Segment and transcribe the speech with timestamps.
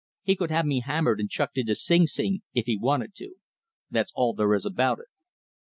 [0.23, 3.35] He could have me hammered and chucked into Sing Sing, if he wanted to.
[3.91, 5.09] That's all there is about it."